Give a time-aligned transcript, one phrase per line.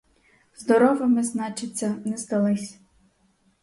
[0.57, 2.79] Здоровими, значиться, не здались.